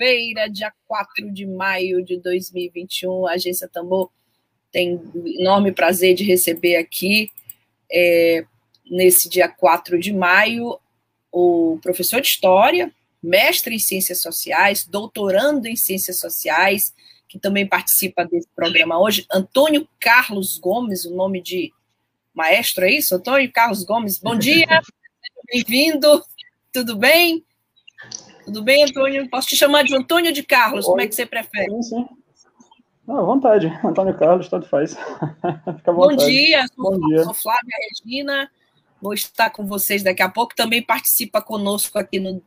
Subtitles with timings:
[0.00, 4.10] Terça-feira, dia 4 de maio de 2021, a Agência Tambor
[4.72, 5.00] tem
[5.38, 7.30] enorme prazer de receber aqui,
[7.92, 8.44] é,
[8.90, 10.78] nesse dia 4 de maio,
[11.30, 12.90] o professor de História,
[13.22, 16.94] mestre em Ciências Sociais, doutorando em Ciências Sociais,
[17.28, 21.72] que também participa desse programa hoje, Antônio Carlos Gomes, o nome de
[22.32, 23.14] maestro, é isso?
[23.14, 24.66] Antônio Carlos Gomes, bom dia,
[25.52, 26.24] bem-vindo,
[26.72, 27.44] tudo bem?
[28.44, 29.28] Tudo bem, Antônio?
[29.28, 30.90] Posso te chamar de Antônio de Carlos, Oi.
[30.90, 31.70] como é que você prefere?
[31.70, 32.08] Sim, sim.
[33.06, 34.94] Não, à vontade, Antônio Carlos, tanto faz.
[35.76, 36.16] Fica à vontade.
[36.16, 37.24] Bom dia, sou, Bom dia.
[37.24, 38.50] sou Flávia Regina,
[39.00, 40.54] vou estar com vocês daqui a pouco.
[40.54, 42.42] Também participa conosco aqui no,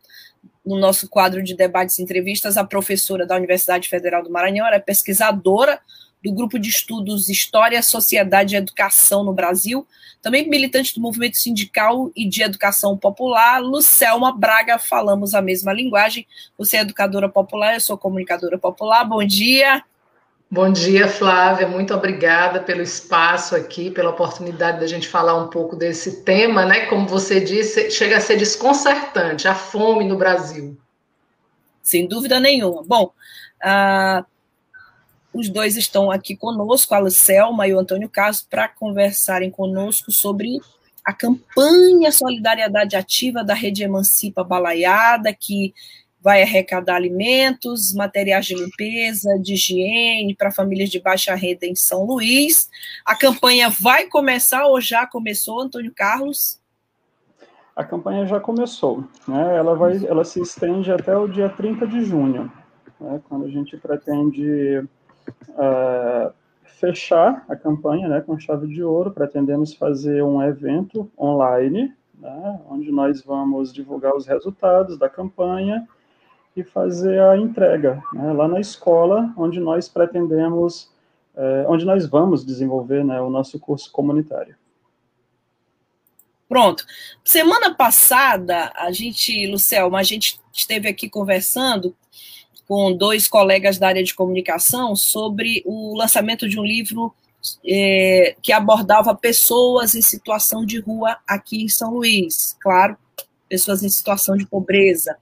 [0.65, 4.77] no nosso quadro de debates e entrevistas a professora da Universidade Federal do Maranhão, ela
[4.77, 5.79] é pesquisadora
[6.23, 9.85] do Grupo de Estudos História, Sociedade e Educação no Brasil,
[10.21, 13.59] também militante do movimento sindical e de educação popular.
[13.61, 16.25] Lucelma Braga, falamos a mesma linguagem.
[16.57, 19.03] Você é educadora popular, eu sou comunicadora popular.
[19.03, 19.83] Bom dia.
[20.49, 21.67] Bom dia, Flávia.
[21.67, 26.85] Muito obrigada pelo espaço aqui, pela oportunidade da gente falar um pouco desse tema, né?
[26.85, 30.77] Como você disse, chega a ser desconcertante a fome no Brasil.
[31.81, 32.83] Sem dúvida nenhuma.
[32.83, 33.11] Bom,
[33.65, 34.23] uh,
[35.33, 40.59] os dois estão aqui conosco, a Lucelma e o Antônio Carlos, para conversarem conosco sobre
[41.03, 45.73] a campanha Solidariedade Ativa da Rede Emancipa Balaiada, que
[46.21, 52.05] vai arrecadar alimentos, materiais de limpeza, de higiene para famílias de baixa renda em São
[52.05, 52.69] Luís.
[53.05, 56.61] A campanha vai começar ou já começou, Antônio Carlos?
[57.75, 59.57] A campanha já começou, né?
[59.57, 62.49] Ela vai, ela se estende até o dia 30 de junho,
[63.01, 63.19] né?
[63.27, 64.87] quando a gente pretende
[65.49, 66.33] uh,
[66.79, 72.91] fechar a campanha né, com chave de ouro, pretendemos fazer um evento online, né, onde
[72.91, 75.87] nós vamos divulgar os resultados da campanha
[76.55, 80.91] e fazer a entrega né, lá na escola, onde nós pretendemos,
[81.35, 84.55] uh, onde nós vamos desenvolver né, o nosso curso comunitário.
[86.47, 86.85] Pronto.
[87.23, 91.95] Semana passada, a gente, Lucelma, a gente esteve aqui conversando
[92.67, 97.13] com dois colegas da área de comunicação sobre o lançamento de um livro
[97.65, 102.97] é, que abordava pessoas em situação de rua aqui em São Luís, claro,
[103.49, 105.17] pessoas em situação de pobreza.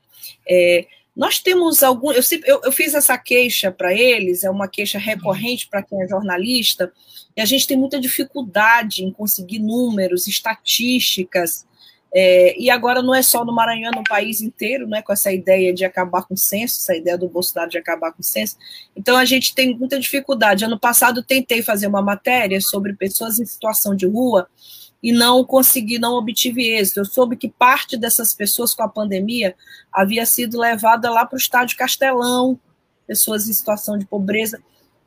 [0.47, 0.85] É,
[1.15, 2.11] nós temos algum.
[2.11, 6.07] Eu, eu, eu fiz essa queixa para eles, é uma queixa recorrente para quem é
[6.07, 6.91] jornalista,
[7.35, 11.65] e a gente tem muita dificuldade em conseguir números, estatísticas
[12.13, 15.31] é, e agora não é só no Maranhão, é no país inteiro, né, com essa
[15.31, 18.57] ideia de acabar com o censo, essa ideia do Bolsonaro de acabar com o censo.
[18.95, 20.65] Então a gente tem muita dificuldade.
[20.65, 24.47] Ano passado tentei fazer uma matéria sobre pessoas em situação de rua
[25.01, 26.99] e não consegui, não obtive êxito.
[26.99, 29.55] Eu soube que parte dessas pessoas com a pandemia
[29.91, 32.59] havia sido levada lá para o estádio Castelão,
[33.07, 34.61] pessoas em situação de pobreza.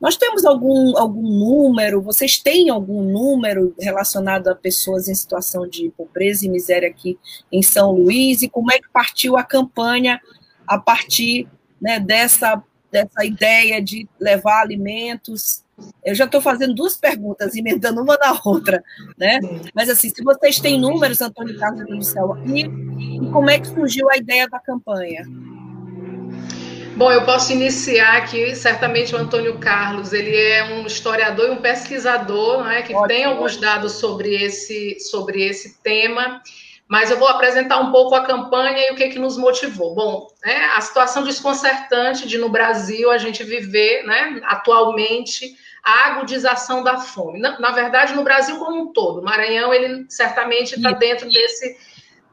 [0.05, 5.91] Nós temos algum, algum número, vocês têm algum número relacionado a pessoas em situação de
[5.97, 7.17] pobreza e miséria aqui
[7.51, 8.43] em São Luís?
[8.43, 10.21] E como é que partiu a campanha
[10.67, 11.47] a partir
[11.81, 12.61] né, dessa,
[12.91, 15.63] dessa ideia de levar alimentos?
[16.03, 18.83] Eu já estou fazendo duas perguntas, emendando uma na outra,
[19.17, 19.39] né?
[19.73, 23.69] Mas assim, se vocês têm números, Antônio Carlos do Céu, e, e como é que
[23.69, 25.25] surgiu a ideia da campanha?
[26.95, 28.55] Bom, eu posso iniciar aqui.
[28.55, 33.07] Certamente o Antônio Carlos, ele é um historiador e um pesquisador, né, que Ótimo.
[33.09, 36.41] tem alguns dados sobre esse, sobre esse tema.
[36.87, 39.93] Mas eu vou apresentar um pouco a campanha e o que, que nos motivou.
[39.93, 45.53] Bom, né, a situação desconcertante de no Brasil a gente viver, né, atualmente,
[45.83, 47.41] a agudização da fome.
[47.41, 49.19] Na, na verdade, no Brasil como um todo.
[49.19, 51.75] O Maranhão, ele certamente está dentro desse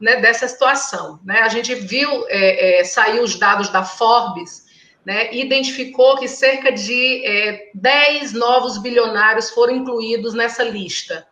[0.03, 1.21] né, dessa situação.
[1.25, 1.39] Né?
[1.41, 4.65] A gente viu, é, é, saiu os dados da Forbes,
[5.07, 11.27] né, identificou que cerca de é, 10 novos bilionários foram incluídos nessa lista.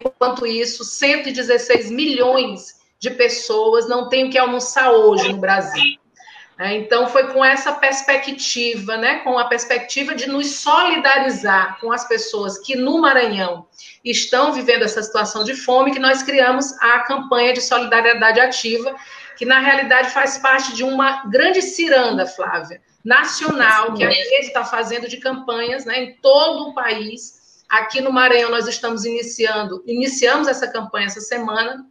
[0.00, 5.98] Enquanto isso, 116 milhões de pessoas não têm o que almoçar hoje no Brasil.
[6.58, 6.76] Né?
[6.76, 12.58] Então, foi com essa perspectiva, né, com a perspectiva de nos solidarizar com as pessoas
[12.58, 13.66] que no Maranhão
[14.04, 18.94] estão vivendo essa situação de fome, que nós criamos a campanha de solidariedade ativa,
[19.36, 24.64] que na realidade faz parte de uma grande ciranda, Flávia, nacional, que a rede está
[24.64, 27.64] fazendo de campanhas né, em todo o país.
[27.68, 31.84] Aqui no Maranhão, nós estamos iniciando, iniciamos essa campanha essa semana,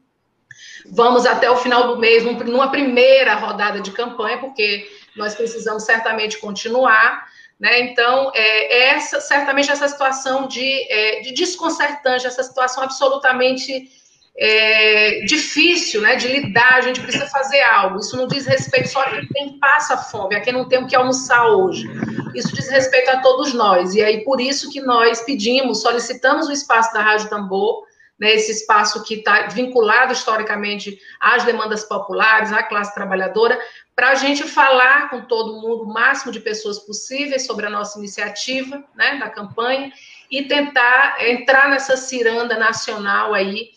[0.91, 6.37] Vamos até o final do mês, numa primeira rodada de campanha, porque nós precisamos certamente
[6.37, 7.25] continuar.
[7.59, 7.79] Né?
[7.81, 13.89] Então, é, essa, certamente essa situação de, é, de desconcertante, essa situação absolutamente
[14.35, 17.99] é, difícil né, de lidar, a gente precisa fazer algo.
[17.99, 20.95] Isso não diz respeito só a quem passa fome, a quem não tem o que
[20.95, 21.87] almoçar hoje.
[22.33, 23.93] Isso diz respeito a todos nós.
[23.93, 27.83] E aí, por isso que nós pedimos, solicitamos o espaço da Rádio Tambor,
[28.19, 33.59] né, esse espaço que está vinculado historicamente às demandas populares, à classe trabalhadora,
[33.95, 37.99] para a gente falar com todo mundo, o máximo de pessoas possíveis sobre a nossa
[37.99, 39.91] iniciativa, né, da campanha,
[40.31, 43.69] e tentar entrar nessa ciranda nacional aí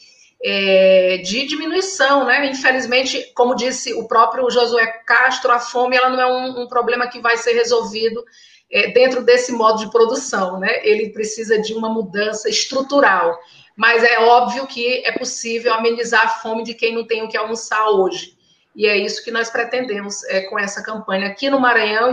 [0.42, 2.46] é, de diminuição, né?
[2.46, 7.08] Infelizmente, como disse o próprio Josué Castro, a fome ela não é um, um problema
[7.08, 8.24] que vai ser resolvido
[8.70, 10.80] é, dentro desse modo de produção, né?
[10.82, 13.38] Ele precisa de uma mudança estrutural
[13.76, 17.36] mas é óbvio que é possível amenizar a fome de quem não tem o que
[17.36, 18.34] almoçar hoje.
[18.74, 22.10] E é isso que nós pretendemos é, com essa campanha aqui no Maranhão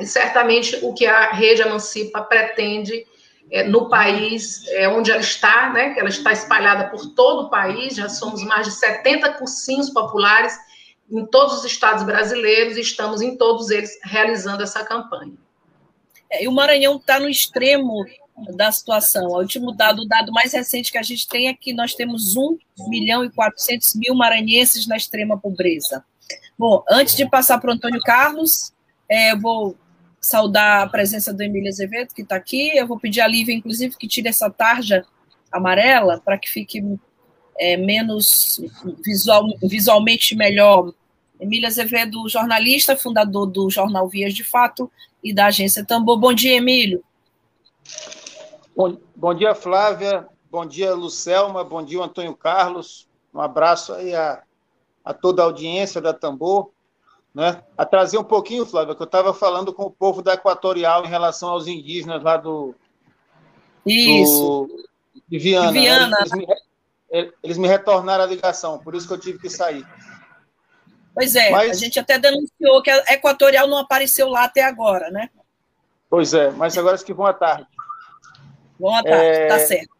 [0.00, 3.06] e certamente o que a Rede Emancipa pretende
[3.50, 5.94] é, no país é, onde ela está, né?
[5.98, 10.56] Ela está espalhada por todo o país, já somos mais de 70 cursinhos populares
[11.10, 15.34] em todos os estados brasileiros e estamos em todos eles realizando essa campanha.
[16.32, 18.06] É, e o Maranhão está no extremo
[18.56, 19.28] da situação.
[19.28, 22.34] O último dado, o dado mais recente que a gente tem é que nós temos
[22.36, 22.56] 1
[22.88, 26.02] milhão e 400 mil maranhenses na extrema pobreza.
[26.58, 28.72] Bom, antes de passar para o Antônio Carlos,
[29.08, 29.76] é, eu vou
[30.20, 32.70] saudar a presença do Emílio Azevedo, que está aqui.
[32.76, 35.04] Eu vou pedir a Lívia, inclusive, que tire essa tarja
[35.50, 36.82] amarela para que fique
[37.58, 38.60] é, menos
[39.04, 40.94] visual, visualmente melhor.
[41.38, 44.90] Emílio Azevedo, jornalista, fundador do jornal Vias de Fato
[45.22, 46.18] e da agência Tambor.
[46.18, 47.02] Bom dia, Emílio.
[48.76, 50.26] Bom, bom dia, Flávia.
[50.50, 51.62] Bom dia, Lucelma.
[51.62, 53.08] Bom dia, Antônio Carlos.
[53.32, 54.42] Um abraço aí a,
[55.04, 56.70] a toda a audiência da Tambor.
[57.34, 57.62] Né?
[57.78, 61.48] Atrasei um pouquinho, Flávia, que eu estava falando com o povo da Equatorial em relação
[61.48, 62.74] aos indígenas lá do.
[63.86, 64.68] Isso.
[64.68, 64.88] Do,
[65.28, 65.72] de Viana.
[65.72, 66.08] De Viana.
[66.08, 66.16] Né?
[66.20, 66.46] Eles, me,
[67.42, 69.86] eles, me, retornaram a ligação, por isso que eu tive que sair.
[71.14, 75.10] Pois é, mas, a gente até denunciou que a Equatorial não apareceu lá até agora,
[75.10, 75.28] né?
[76.08, 77.66] Pois é, mas agora que vão à tarde.
[78.78, 79.46] Boa tarde, é...
[79.46, 79.90] tá certo.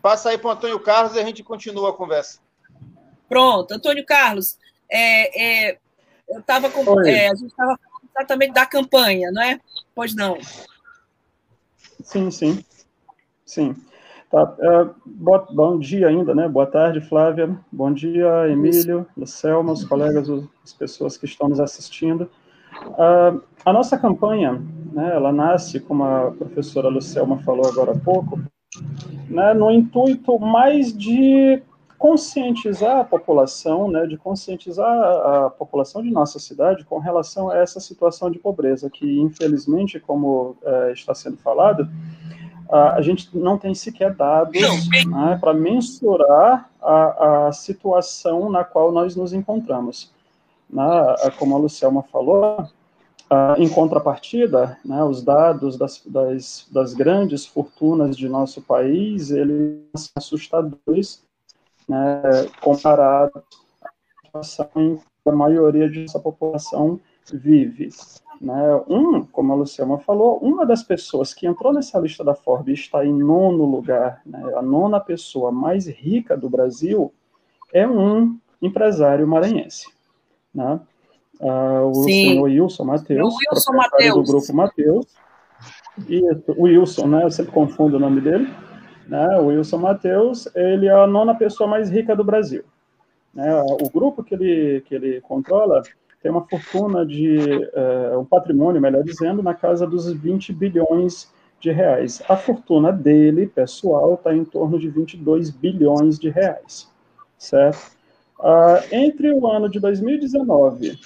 [0.00, 2.38] Passa aí para o Antônio Carlos e a gente continua a conversa.
[3.28, 4.58] Pronto, Antônio Carlos,
[4.90, 5.78] é, é,
[6.28, 6.82] eu estava com.
[7.06, 9.60] É, a gente estava falando exatamente da campanha, não é?
[9.94, 10.38] Pois não.
[12.02, 12.64] Sim, sim.
[13.46, 13.76] Sim.
[14.34, 14.94] Tá, uh,
[15.54, 16.48] bom dia ainda, né?
[16.48, 17.56] Boa tarde, Flávia.
[17.70, 20.28] Bom dia, Emílio, Lucelma, os colegas,
[20.64, 22.28] as pessoas que estão nos assistindo.
[22.82, 24.60] Uh, a nossa campanha,
[24.92, 28.40] né, ela nasce, como a professora Lucelma falou agora há pouco,
[29.30, 31.62] né, no intuito mais de
[31.96, 37.78] conscientizar a população, né, de conscientizar a população de nossa cidade com relação a essa
[37.78, 41.88] situação de pobreza, que infelizmente, como é, está sendo falado,
[42.70, 44.60] a, a, gente não tem sequer dados
[45.06, 50.12] né, para mensurar a, a situação na qual nós nos encontramos
[50.74, 52.68] né, como a Lucelma falou,
[53.56, 60.12] em contrapartida, né, os dados das, das, das, grandes fortunas de nosso país, eles são
[60.16, 61.24] assustadores,
[61.88, 62.22] né,
[62.60, 63.42] comparados
[63.82, 67.00] à situação em que a maioria de nossa população
[67.32, 67.88] vive.
[68.40, 68.82] Né.
[68.88, 73.04] Um, como a Luciana falou, uma das pessoas que entrou nessa lista da Forbes está
[73.04, 77.12] em nono lugar, né, a nona pessoa mais rica do Brasil,
[77.72, 79.94] é um empresário maranhense
[80.54, 80.80] né?
[81.40, 82.28] Uh, o Sim.
[82.28, 85.06] senhor Wilson Matheus, proprietário do grupo Matheus.
[86.56, 87.24] O Wilson, né?
[87.24, 88.48] Eu sempre confundo o nome dele.
[89.08, 89.40] Né?
[89.40, 92.64] O Wilson Matheus, ele é a nona pessoa mais rica do Brasil.
[93.34, 93.52] Né?
[93.80, 95.82] O grupo que ele, que ele controla
[96.24, 101.70] tem uma fortuna de, uh, um patrimônio, melhor dizendo, na casa dos 20 bilhões de
[101.70, 102.22] reais.
[102.26, 106.90] A fortuna dele, pessoal, está em torno de 22 bilhões de reais,
[107.36, 107.92] certo?
[108.40, 110.98] Uh, entre o ano de 2019,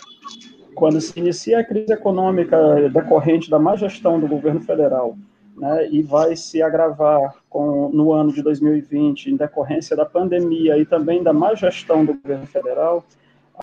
[0.76, 5.16] quando se inicia a crise econômica decorrente da má gestão do governo federal,
[5.56, 10.86] né, e vai se agravar com, no ano de 2020, em decorrência da pandemia e
[10.86, 13.04] também da má gestão do governo federal,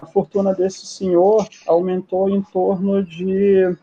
[0.02, 3.78] a fortuna desse senhor aumentou em torno de uh,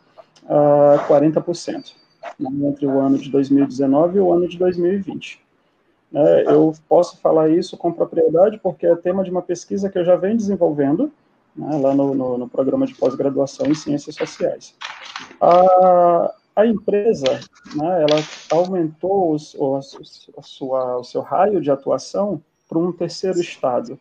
[0.48, 1.92] ah, 40%
[2.38, 5.40] né, entre o ano de 2019 e o ano de 2020.
[6.14, 10.04] É, eu posso falar isso com propriedade porque é tema de uma pesquisa que eu
[10.04, 11.10] já venho desenvolvendo
[11.56, 14.74] né, lá no, no, no, programa de pós-graduação em Ciências Sociais.
[15.40, 17.40] A, a empresa,
[17.74, 23.40] né, ela aumentou os, o, a sua, o seu raio de atuação para um terceiro
[23.40, 23.98] estado,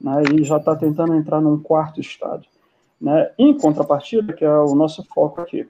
[0.00, 2.46] né, e já está tentando entrar num quarto estado.
[3.00, 3.30] Né.
[3.38, 5.68] Em contrapartida, que é o nosso foco aqui,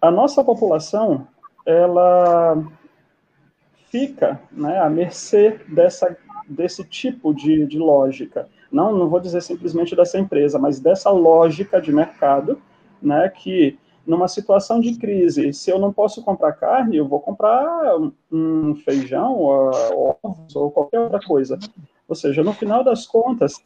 [0.00, 1.26] a nossa população,
[1.66, 2.62] ela
[3.90, 6.16] fica né, à mercê dessa,
[6.48, 8.48] desse tipo de, de lógica.
[8.70, 12.60] Não, não vou dizer simplesmente dessa empresa, mas dessa lógica de mercado,
[13.02, 13.78] né, que
[14.08, 17.94] numa situação de crise, se eu não posso comprar carne, eu vou comprar
[18.32, 21.58] um feijão, ovos ou qualquer outra coisa.
[22.08, 23.62] Ou seja, no final das contas,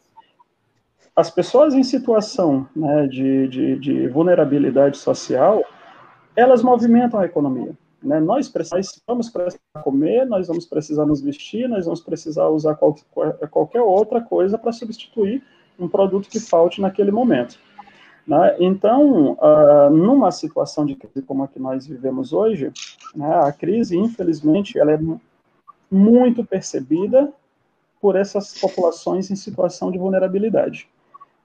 [1.15, 5.63] as pessoas em situação né, de, de, de vulnerabilidade social,
[6.35, 7.73] elas movimentam a economia.
[8.01, 8.19] Né?
[8.19, 13.47] Nós, nós vamos precisar comer, nós vamos precisar nos vestir, nós vamos precisar usar qualquer,
[13.49, 15.41] qualquer outra coisa para substituir
[15.79, 17.57] um produto que falte naquele momento.
[18.25, 18.55] Né?
[18.59, 22.71] Então, uh, numa situação de crise como a que nós vivemos hoje,
[23.15, 24.99] né, a crise, infelizmente, ela é
[25.91, 27.31] muito percebida
[28.01, 30.87] por essas populações em situação de vulnerabilidade.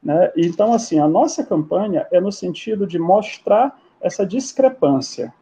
[0.03, 0.33] Né?
[0.37, 5.33] Então, assim, a nossa campanha é no sentido de mostrar essa discrepância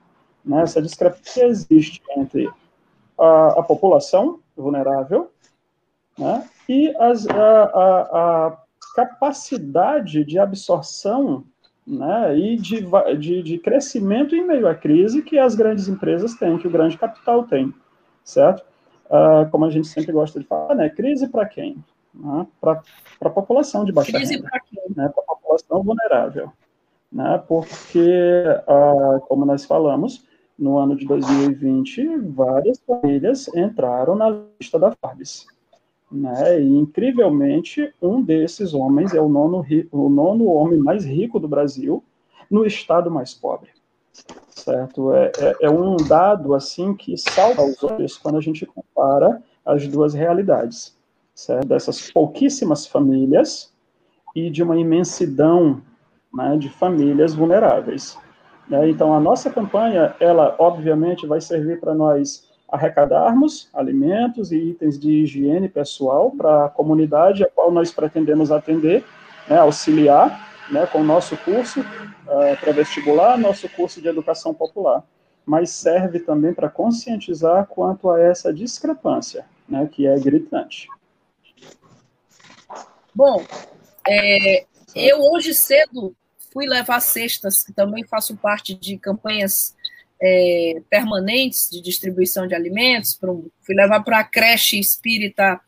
[0.47, 2.49] né, essa discrepância existe entre
[3.19, 5.31] a, a população vulnerável
[6.17, 8.59] né, e as, a, a, a,
[8.97, 11.45] capacidade de absorção
[11.87, 12.83] né, e de,
[13.19, 16.97] de, de, crescimento em meio à crise que as grandes empresas têm, que o grande
[16.97, 17.73] capital tem,
[18.25, 18.65] certo?
[19.05, 21.77] Uh, como a gente sempre gosta de falar, né, crise para quem?
[22.15, 22.81] Né, para
[23.21, 24.51] a população de baixa crise renda,
[24.97, 26.51] né, para a população vulnerável.
[27.13, 30.27] Né, porque, uh, como nós falamos,
[30.59, 35.47] no ano de 2020, várias famílias entraram na lista da Forbes.
[36.11, 36.61] Né?
[36.61, 42.03] E, incrivelmente, um desses homens é o nono, o nono homem mais rico do Brasil,
[42.51, 43.71] no estado mais pobre.
[44.51, 45.13] Certo?
[45.13, 49.87] É, é, é um dado assim que salva os olhos quando a gente compara as
[49.87, 50.97] duas realidades.
[51.35, 51.67] Certo?
[51.67, 53.73] Dessas pouquíssimas famílias
[54.35, 55.83] e de uma imensidão
[56.33, 58.17] né, de famílias vulneráveis.
[58.69, 58.89] Né?
[58.89, 65.23] Então, a nossa campanha, ela obviamente vai servir para nós arrecadarmos alimentos e itens de
[65.23, 69.05] higiene pessoal para a comunidade a qual nós pretendemos atender,
[69.49, 75.05] né, auxiliar né, com o nosso curso uh, pré-vestibular, nosso curso de educação popular,
[75.45, 80.89] mas serve também para conscientizar quanto a essa discrepância, né, que é gritante.
[83.15, 83.45] Bom,
[84.09, 86.15] é, eu hoje cedo
[86.53, 89.76] fui levar cestas, que também faço parte de campanhas
[90.21, 95.61] é, permanentes de distribuição de alimentos, um, fui levar para a creche espírita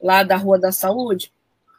[0.00, 1.32] lá da Rua da Saúde.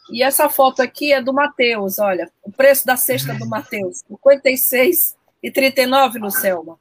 [0.09, 4.17] E essa foto aqui é do Matheus, olha, o preço da cesta do Matheus, R$
[4.41, 6.77] 56,39 no Selma.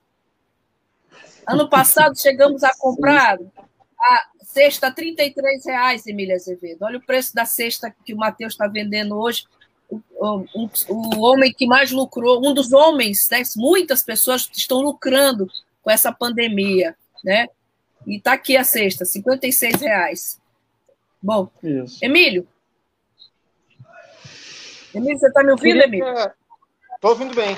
[1.46, 3.38] Ano passado chegamos a comprar
[4.00, 6.82] a cesta R$ 33,00, Emília Azevedo.
[6.82, 9.46] Olha o preço da cesta que o Matheus está vendendo hoje,
[9.92, 15.48] o, o, o, homem que mais lucrou, um dos homens, né, muitas pessoas estão lucrando
[15.82, 17.48] com essa pandemia, né?
[18.06, 20.40] E está aqui a cesta, 56 reais.
[21.22, 22.04] Bom, Isso.
[22.04, 22.46] Emílio.
[24.94, 26.32] Emílio, você está me ouvindo, Queria Emílio?
[26.94, 27.56] Estou ouvindo bem.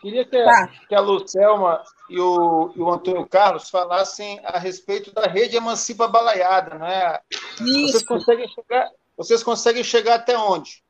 [0.00, 0.70] Queria que, tá.
[0.88, 6.06] que a Lucelma e o, e o, Antônio Carlos falassem a respeito da rede Emancipa
[6.06, 7.18] Balaiada, né?
[7.60, 7.92] Isso.
[7.92, 10.83] Vocês conseguem chegar, vocês conseguem chegar até onde?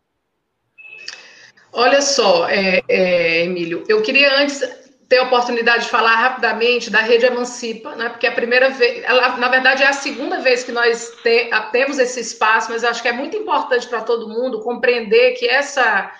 [1.76, 4.62] Olha só, é, é, Emílio, eu queria antes
[5.08, 9.02] ter a oportunidade de falar rapidamente da Rede Emancipa, né, porque é a primeira vez,
[9.02, 13.02] ela, na verdade é a segunda vez que nós te, temos esse espaço, mas acho
[13.02, 16.12] que é muito importante para todo mundo compreender que essa,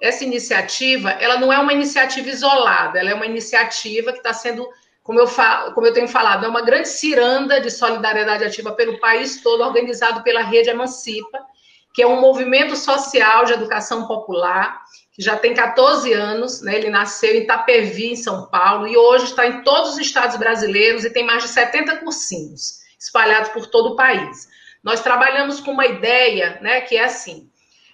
[0.00, 4.68] essa iniciativa, ela não é uma iniciativa isolada, ela é uma iniciativa que está sendo,
[5.02, 9.00] como eu, falo, como eu tenho falado, é uma grande ciranda de solidariedade ativa pelo
[9.00, 11.40] país todo, organizado pela Rede Emancipa,
[11.92, 14.80] que é um movimento social de educação popular,
[15.20, 16.76] já tem 14 anos, né?
[16.76, 21.04] Ele nasceu em Itapevi, em São Paulo, e hoje está em todos os estados brasileiros
[21.04, 24.48] e tem mais de 70 cursinhos espalhados por todo o país.
[24.82, 27.50] Nós trabalhamos com uma ideia, né, que é assim,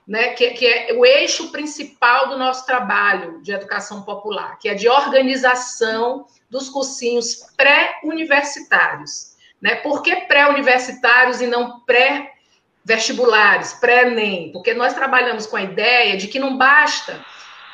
[0.07, 4.75] né, que, que é o eixo principal do nosso trabalho de educação popular, que é
[4.75, 9.35] de organização dos cursinhos pré-universitários.
[9.61, 9.75] Né?
[9.77, 12.36] Por que pré-universitários e não pré
[12.87, 17.21] vestibulares, pré-ENEM, porque nós trabalhamos com a ideia de que não basta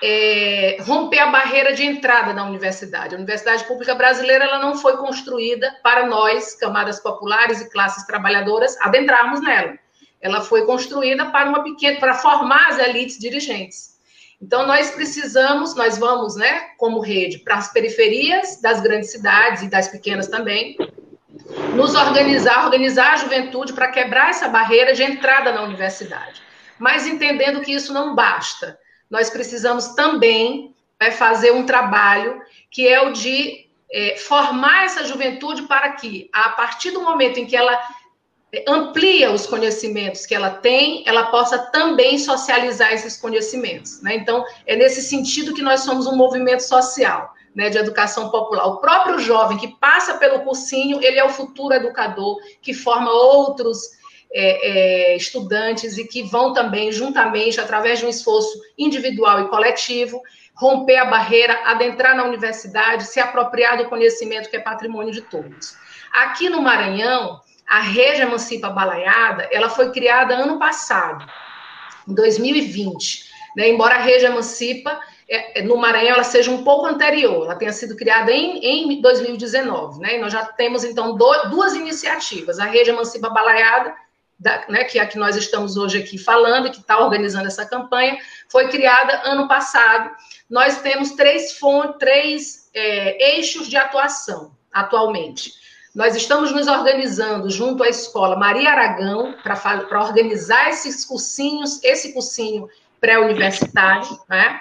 [0.03, 3.15] é, romper a barreira de entrada na universidade.
[3.15, 8.75] A universidade pública brasileira ela não foi construída para nós, camadas populares e classes trabalhadoras,
[8.81, 9.79] adentrarmos nela.
[10.19, 13.93] Ela foi construída para uma pequena, para formar as elites dirigentes.
[14.41, 19.69] Então nós precisamos, nós vamos, né, como rede, para as periferias das grandes cidades e
[19.69, 20.75] das pequenas também,
[21.75, 26.43] nos organizar, organizar a juventude para quebrar essa barreira de entrada na universidade.
[26.79, 28.79] Mas entendendo que isso não basta
[29.13, 32.41] nós precisamos também é, fazer um trabalho
[32.71, 37.45] que é o de é, formar essa juventude para que, a partir do momento em
[37.45, 37.79] que ela
[38.51, 44.01] é, amplia os conhecimentos que ela tem, ela possa também socializar esses conhecimentos.
[44.01, 44.15] Né?
[44.15, 47.35] Então, é nesse sentido que nós somos um movimento social.
[47.55, 48.65] Né, de educação popular.
[48.65, 53.91] O próprio jovem que passa pelo cursinho, ele é o futuro educador que forma outros
[54.33, 60.23] é, é, estudantes e que vão também, juntamente, através de um esforço individual e coletivo,
[60.55, 65.77] romper a barreira, adentrar na universidade, se apropriar do conhecimento que é patrimônio de todos.
[66.13, 71.27] Aqui no Maranhão, a Rede Emancipa Balaiada, ela foi criada ano passado,
[72.09, 73.31] em 2020.
[73.57, 73.69] Né?
[73.69, 75.01] Embora a Rede Emancipa,
[75.65, 78.59] no Maranhão, ela seja um pouco anterior, ela tenha sido criada em,
[78.93, 80.01] em 2019.
[80.01, 80.17] Né?
[80.17, 83.95] E nós já temos, então, do, duas iniciativas, a Rede Emancipa Balaiada
[84.43, 87.65] da, né, que é a que nós estamos hoje aqui falando, que está organizando essa
[87.65, 88.19] campanha,
[88.51, 90.11] foi criada ano passado.
[90.51, 91.59] Nós temos três,
[91.99, 95.53] três é, eixos de atuação atualmente.
[95.95, 102.69] Nós estamos nos organizando junto à escola Maria Aragão para organizar esses cursinhos, esse cursinho
[103.01, 104.61] pré-universitário, né?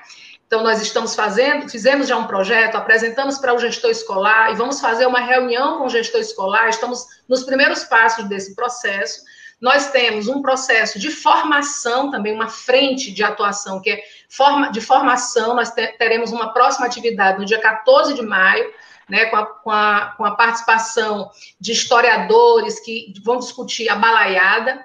[0.52, 4.82] Então, nós estamos fazendo, fizemos já um projeto, apresentamos para o gestor escolar e vamos
[4.82, 6.68] fazer uma reunião com o gestor escolar.
[6.68, 9.22] Estamos nos primeiros passos desse processo
[9.62, 14.82] nós temos um processo de formação, também uma frente de atuação, que é forma, de
[14.82, 15.56] formação.
[15.56, 18.74] Nós teremos uma próxima atividade no dia 14 de maio,
[19.08, 21.30] né, com, a, com, a, com a participação
[21.60, 24.84] de historiadores que vão discutir a balaiada,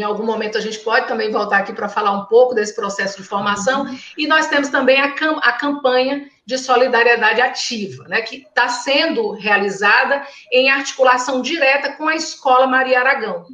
[0.00, 3.16] em algum momento a gente pode também voltar aqui para falar um pouco desse processo
[3.16, 3.86] de formação.
[4.16, 9.32] E nós temos também a, cam a campanha de solidariedade ativa, né, que está sendo
[9.32, 13.46] realizada em articulação direta com a Escola Maria Aragão.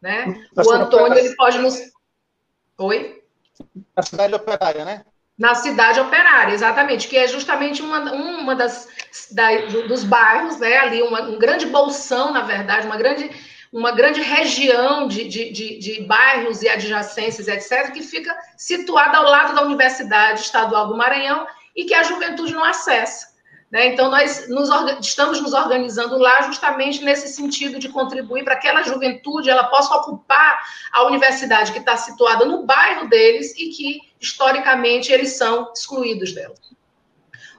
[0.00, 0.46] Né?
[0.56, 1.76] o Antônio ele pode nos.
[2.78, 3.22] Oi?
[3.96, 5.04] Na cidade operária, né?
[5.36, 8.88] Na cidade operária, exatamente, que é justamente uma, uma das
[9.30, 9.48] da,
[9.86, 10.78] dos bairros, né?
[10.78, 13.30] Ali, uma, um grande bolsão, na verdade, uma grande,
[13.72, 19.24] uma grande região de, de, de, de bairros e adjacências, etc., que fica situada ao
[19.24, 23.28] lado da Universidade Estadual do Maranhão e que a juventude não acessa.
[23.70, 23.88] Né?
[23.88, 28.82] Então, nós nos, estamos nos organizando lá justamente nesse sentido de contribuir para que aquela
[28.82, 30.58] juventude ela possa ocupar
[30.92, 36.54] a universidade que está situada no bairro deles e que, historicamente, eles são excluídos dela.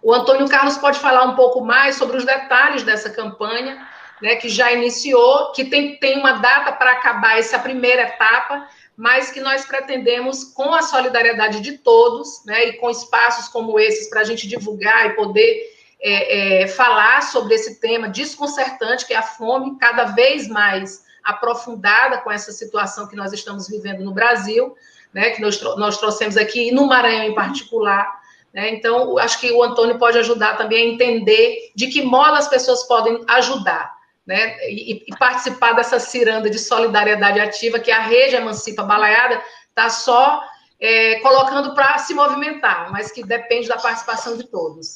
[0.01, 3.85] O Antônio Carlos pode falar um pouco mais sobre os detalhes dessa campanha,
[4.21, 9.31] né, que já iniciou, que tem, tem uma data para acabar essa primeira etapa, mas
[9.31, 14.21] que nós pretendemos, com a solidariedade de todos, né, e com espaços como esses para
[14.21, 19.21] a gente divulgar e poder é, é, falar sobre esse tema desconcertante, que é a
[19.21, 24.75] fome, cada vez mais aprofundada com essa situação que nós estamos vivendo no Brasil,
[25.13, 28.19] né, que nós, nós trouxemos aqui, e no Maranhão em particular.
[28.53, 32.47] Né, então, acho que o Antônio pode ajudar também a entender de que modo as
[32.47, 33.98] pessoas podem ajudar.
[34.29, 39.89] Né, e, e participar dessa ciranda de solidariedade ativa que a rede Emancipa Balaiada está
[39.89, 40.47] só
[40.79, 44.93] é, colocando para se movimentar, mas que depende da participação de todos.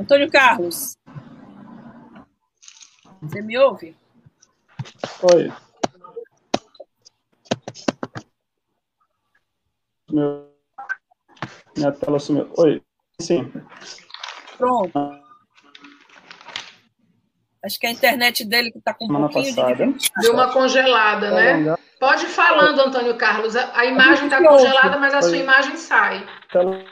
[0.00, 0.98] Antônio Carlos.
[3.22, 3.96] Você me ouve?
[5.32, 5.52] Oi.
[10.10, 10.52] Meu...
[11.76, 12.52] Minha tela sumiu.
[12.58, 12.82] Oi.
[13.20, 13.52] Sim.
[14.58, 15.24] Pronto.
[17.66, 19.86] Acho que a internet dele que está com um Semana pouquinho passada.
[19.92, 21.76] de Deu uma congelada, né?
[21.98, 23.56] Pode ir falando, Antônio Carlos.
[23.56, 26.24] A, imagem está congelada, mas a sua imagem sai.
[26.52, 26.84] Tela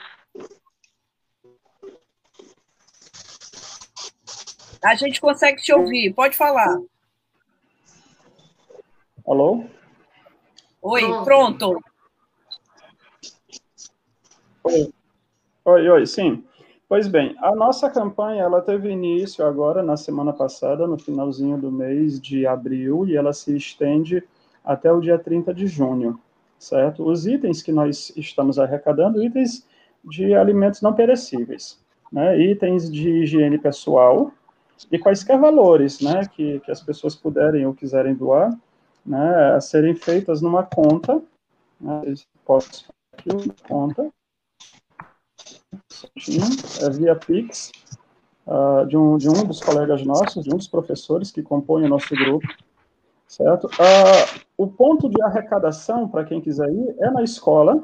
[4.82, 6.76] A gente consegue te ouvir, pode falar.
[9.24, 9.64] Alô?
[10.82, 11.80] Oi, pronto.
[14.64, 14.92] Oi.
[15.64, 16.44] oi, oi, sim.
[16.86, 21.72] Pois bem, a nossa campanha ela teve início agora na semana passada, no finalzinho do
[21.72, 24.22] mês de abril, e ela se estende
[24.62, 26.20] até o dia 30 de junho,
[26.58, 27.08] certo?
[27.08, 29.66] Os itens que nós estamos arrecadando, itens
[30.04, 32.38] de alimentos não perecíveis, né?
[32.38, 34.30] itens de higiene pessoal,
[34.90, 38.52] e quaisquer valores né, que, que as pessoas puderem ou quiserem doar,
[39.06, 41.22] né, a serem feitas numa conta,
[41.80, 44.12] né, posso aqui uma conta,
[46.82, 47.72] é via Pix,
[48.46, 51.88] uh, de, um, de um dos colegas nossos, de um dos professores que compõem o
[51.88, 52.46] nosso grupo,
[53.26, 53.66] certo?
[53.66, 57.82] Uh, o ponto de arrecadação, para quem quiser ir, é na escola,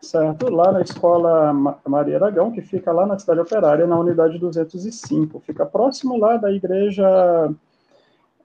[0.00, 0.50] certo?
[0.50, 1.52] Lá na escola
[1.86, 6.50] Maria Aragão, que fica lá na cidade operária, na unidade 205, fica próximo lá da
[6.52, 7.50] igreja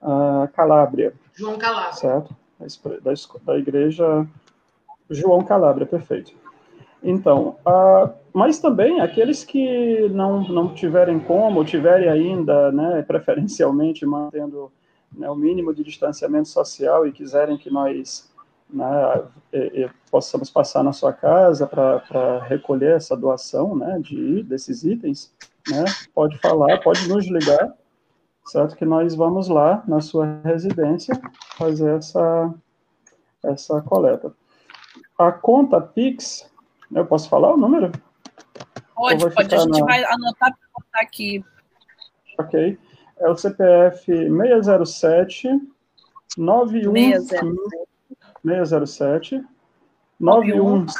[0.02, 1.12] uh, Calábria.
[1.34, 1.92] João Calábria.
[1.94, 2.36] Certo?
[2.58, 3.12] Da,
[3.44, 4.26] da igreja
[5.10, 6.32] João Calábria, perfeito.
[7.02, 14.70] Então, uh, mas também aqueles que não, não tiverem como, tiverem ainda, né, preferencialmente mantendo
[15.12, 18.30] né, o mínimo de distanciamento social e quiserem que nós
[18.70, 18.86] né,
[19.52, 25.34] e, e possamos passar na sua casa para recolher essa doação né, de, desses itens,
[25.68, 27.74] né, pode falar, pode nos ligar,
[28.46, 28.76] certo?
[28.76, 31.20] Que nós vamos lá na sua residência
[31.56, 32.54] fazer essa,
[33.42, 34.32] essa coleta.
[35.18, 36.48] A conta Pix
[36.94, 37.90] eu posso falar o número?
[38.98, 39.54] Pode, pode.
[39.54, 39.86] A gente na...
[39.86, 41.44] vai anotar para botar aqui.
[42.36, 42.76] Ok.
[43.18, 45.48] É o CPF 607
[46.36, 47.28] 915
[48.44, 49.44] 607
[50.18, 50.94] 915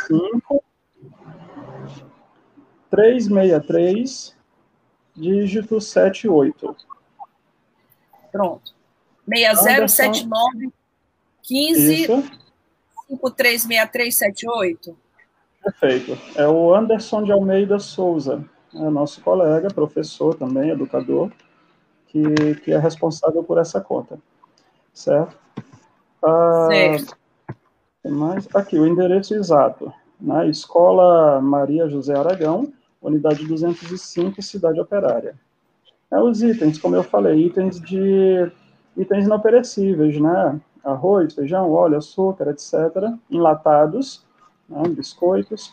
[2.89, 4.37] 363
[5.17, 6.77] dígito 78.
[8.31, 8.75] Pronto.
[9.29, 10.73] 6079
[11.43, 12.07] 15
[13.09, 14.97] 536378.
[15.69, 16.17] Perfeito.
[16.35, 18.43] É o Anderson de Almeida Souza,
[18.75, 21.31] é nosso colega, professor também, educador,
[22.07, 24.19] que, que é responsável por essa conta.
[24.95, 25.37] Certo?
[26.25, 27.17] Ah, certo.
[28.07, 29.93] Mais, aqui, o endereço exato.
[30.19, 30.49] Na né?
[30.49, 35.35] Escola Maria José Aragão, unidade 205, Cidade Operária.
[36.11, 38.51] É, os itens, como eu falei, itens de
[38.97, 40.59] itens não perecíveis, né?
[40.83, 44.27] Arroz, feijão, óleo, açúcar, etc., enlatados,
[44.69, 45.73] né, biscoitos,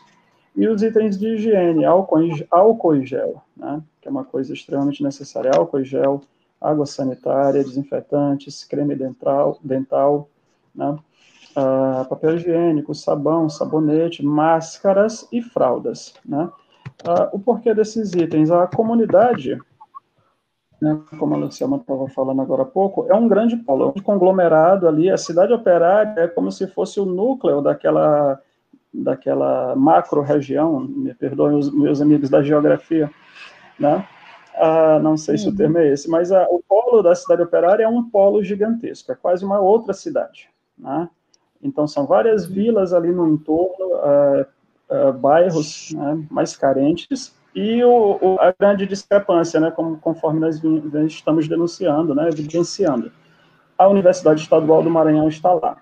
[0.54, 5.02] e os itens de higiene, álcool, álcool e gel, né, que é uma coisa extremamente
[5.02, 6.22] necessária, álcool e gel,
[6.60, 10.28] água sanitária, desinfetantes, creme dental, dental
[10.74, 10.96] né,
[11.56, 16.14] uh, papel higiênico, sabão, sabonete, máscaras e fraldas.
[16.24, 16.48] Né.
[17.06, 18.50] Uh, o porquê desses itens?
[18.50, 19.58] A comunidade,
[20.80, 24.86] né, como a Luciana estava falando agora há pouco, é um grande polo, um conglomerado
[24.86, 28.40] ali, a cidade operária é como se fosse o núcleo daquela
[29.02, 33.10] daquela macro-região, me perdoem os meus amigos da geografia,
[33.78, 34.06] né?
[34.54, 35.56] Ah, não sei se o uhum.
[35.56, 39.14] termo é esse, mas a, o polo da cidade operária é um polo gigantesco, é
[39.14, 41.08] quase uma outra cidade, né?
[41.62, 44.46] Então, são várias vilas ali no entorno, ah,
[44.88, 50.60] ah, bairros né, mais carentes, e o, o, a grande discrepância, né, como, conforme nós
[51.06, 53.10] estamos denunciando, né, evidenciando.
[53.78, 55.78] A Universidade Estadual do Maranhão está lá,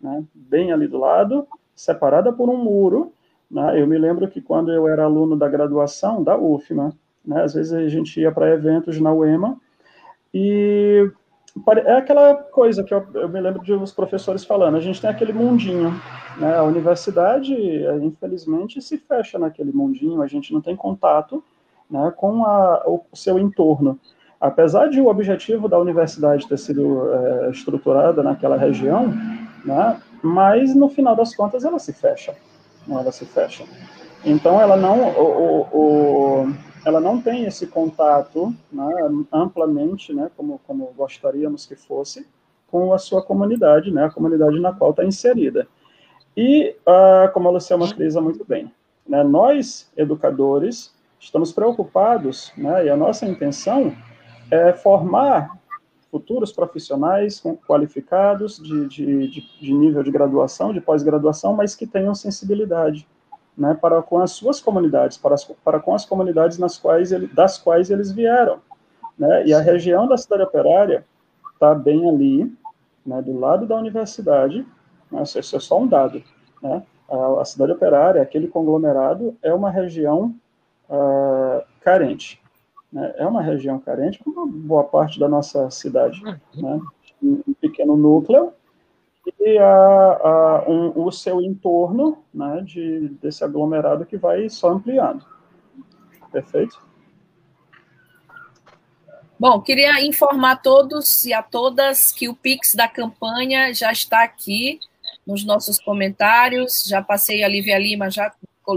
[0.00, 1.46] né, bem ali do lado,
[1.80, 3.12] separada por um muro.
[3.50, 3.80] Né?
[3.80, 6.92] Eu me lembro que quando eu era aluno da graduação da UFMA,
[7.24, 9.56] né, às vezes a gente ia para eventos na UEMA
[10.32, 11.10] e
[11.84, 15.10] é aquela coisa que eu, eu, me lembro de os professores falando, a gente tem
[15.10, 15.90] aquele mundinho,
[16.38, 17.52] né, a universidade,
[18.02, 21.42] infelizmente, se fecha naquele mundinho, a gente não tem contato
[21.90, 23.98] né, com a, o seu entorno.
[24.40, 29.12] Apesar de o objetivo da universidade ter sido é, estruturada naquela região,
[29.64, 32.34] né, mas no final das contas ela se fecha,
[32.88, 33.64] ela se fecha.
[34.24, 36.54] Então ela não, o, o,
[36.84, 38.92] ela não tem esse contato né,
[39.32, 42.26] amplamente, né, como, como gostaríamos que fosse,
[42.70, 45.66] com a sua comunidade, né, a comunidade na qual está inserida.
[46.36, 48.72] E, uh, como a Luciana frisa muito bem,
[49.06, 53.94] né, nós, educadores, estamos preocupados, né, e a nossa intenção
[54.50, 55.59] é formar
[56.10, 62.14] futuros profissionais qualificados de, de, de, de nível de graduação, de pós-graduação, mas que tenham
[62.14, 63.06] sensibilidade
[63.56, 67.26] né, para com as suas comunidades, para, as, para com as comunidades nas quais ele,
[67.28, 68.58] das quais eles vieram.
[69.18, 71.04] Né, e a região da cidade operária
[71.52, 72.52] está bem ali,
[73.06, 74.66] né, do lado da universidade,
[75.10, 76.22] né, isso é só um dado,
[76.62, 80.34] né, a, a cidade operária, aquele conglomerado, é uma região
[80.88, 82.40] uh, carente
[82.92, 86.80] né, é uma região carente, como boa parte da nossa cidade, né,
[87.22, 88.52] um pequeno núcleo,
[89.38, 95.24] e a, a, um, o seu entorno né, de, desse aglomerado que vai só ampliando.
[96.32, 96.80] Perfeito?
[99.38, 104.22] Bom, queria informar a todos e a todas que o Pix da campanha já está
[104.22, 104.78] aqui
[105.26, 106.84] nos nossos comentários.
[106.86, 108.30] Já passei a Lívia Lima, já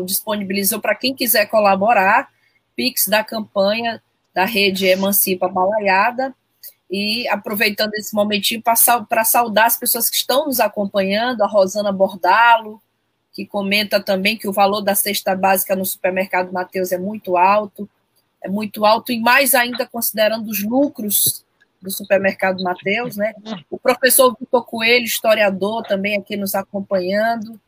[0.06, 2.30] disponibilizou para quem quiser colaborar.
[2.76, 4.02] Pix da campanha
[4.34, 6.34] da rede Emancipa Balaiada.
[6.90, 12.80] E aproveitando esse momentinho para saudar as pessoas que estão nos acompanhando, a Rosana Bordalo,
[13.32, 17.90] que comenta também que o valor da cesta básica no supermercado Mateus é muito alto,
[18.44, 21.44] é muito alto, e mais ainda considerando os lucros
[21.82, 23.34] do supermercado Mateus, né?
[23.72, 27.60] O professor Vitor Coelho, historiador, também aqui nos acompanhando,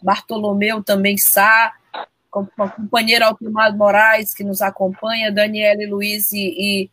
[0.00, 1.74] Bartolomeu também Sá,
[2.58, 6.90] a companheira Altimar Moraes, que nos acompanha, Daniele Luiz e, e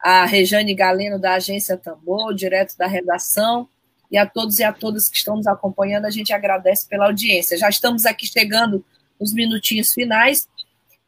[0.00, 3.68] a Rejane Galeno, da agência Tambor, direto da redação,
[4.10, 7.58] e a todos e a todas que estão nos acompanhando, a gente agradece pela audiência.
[7.58, 8.84] Já estamos aqui chegando
[9.20, 10.48] nos minutinhos finais,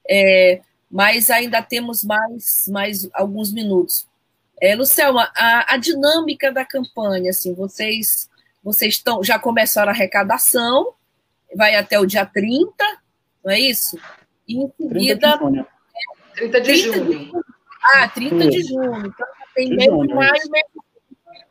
[0.09, 4.07] é, mas ainda temos mais, mais alguns minutos.
[4.61, 8.29] É, Lucelma, a, a dinâmica da campanha, assim, vocês,
[8.63, 10.93] vocês estão, já começaram a arrecadação,
[11.57, 12.71] vai até o dia 30,
[13.45, 13.99] não é isso?
[14.47, 15.39] E em seguida.
[15.39, 15.67] 30 de junho.
[16.35, 17.45] 30 de junho.
[17.95, 18.51] Ah, 30 isso.
[18.51, 19.07] de junho.
[19.07, 20.67] Então tem mês de maio, mês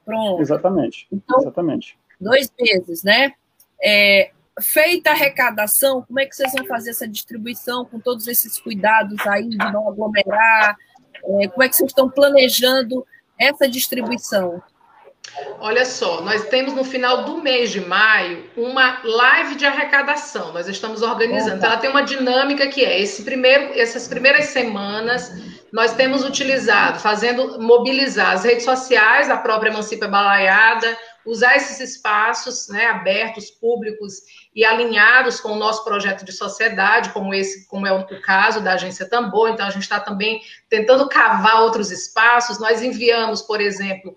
[0.06, 0.41] Pronto.
[0.41, 1.08] Exatamente.
[1.12, 1.97] Então, Exatamente.
[2.19, 3.34] Dois meses, né?
[3.82, 8.60] É, feita a arrecadação, como é que vocês vão fazer essa distribuição com todos esses
[8.60, 10.75] cuidados aí de não aglomerar?
[11.15, 13.06] É, como é que vocês estão planejando
[13.38, 14.62] essa distribuição?
[15.60, 20.54] Olha só, nós temos no final do mês de maio uma live de arrecadação.
[20.54, 21.58] Nós estamos organizando.
[21.58, 25.32] Então, ela tem uma dinâmica que é esse primeiro, essas primeiras semanas
[25.72, 32.68] nós temos utilizado, fazendo mobilizar as redes sociais da própria Emancipa Balaiada, usar esses espaços
[32.70, 34.13] né, abertos, públicos
[34.56, 38.74] e alinhados com o nosso projeto de sociedade, como esse, como é o caso da
[38.74, 39.50] agência Tambor.
[39.50, 42.60] Então, a gente está também tentando cavar outros espaços.
[42.60, 44.15] Nós enviamos, por exemplo,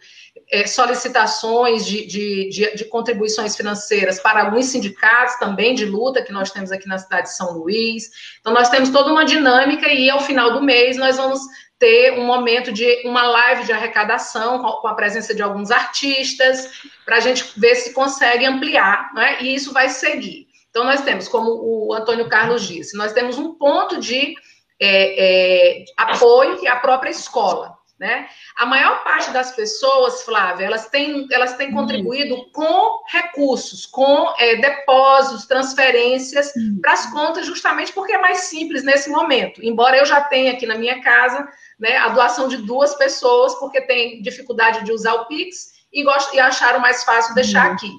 [0.51, 6.33] é, solicitações de, de, de, de, contribuições financeiras para alguns sindicatos também de luta que
[6.33, 8.11] nós temos aqui na cidade de São Luís.
[8.41, 11.41] Então, nós temos toda uma dinâmica e ao final do mês nós vamos
[11.79, 16.71] ter um momento de uma live de arrecadação com a presença de alguns artistas,
[17.05, 19.39] para a gente ver se consegue ampliar, né?
[19.43, 20.47] e isso vai seguir.
[20.71, 24.35] Então, nós temos, como o Antônio Carlos disse, nós temos um ponto de
[24.81, 27.77] é, é, apoio, que é a própria escola.
[27.99, 28.27] Né?
[28.57, 34.57] A maior parte das pessoas, Flávia, elas têm, elas têm contribuído com recursos, com é,
[34.57, 39.63] depósitos, transferências para as contas, justamente porque é mais simples nesse momento.
[39.63, 43.81] Embora eu já tenha aqui na minha casa né, a doação de duas pessoas, porque
[43.83, 47.91] tem dificuldade de usar o Pix e, gost, e acharam mais fácil deixar aqui.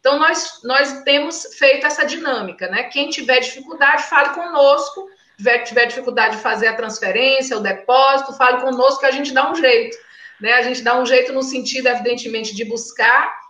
[0.00, 2.84] Então, nós, nós temos feito essa dinâmica, né?
[2.84, 8.60] Quem tiver dificuldade, fale conosco tiver, tiver dificuldade de fazer a transferência, o depósito, fale
[8.60, 9.96] conosco que a gente dá um jeito.
[10.40, 10.52] Né?
[10.54, 13.40] A gente dá um jeito no sentido, evidentemente, de buscar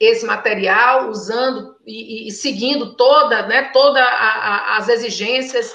[0.00, 5.72] esse material, usando e, e seguindo toda, né, toda a, a, as exigências